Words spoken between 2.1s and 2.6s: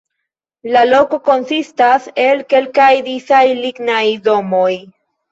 el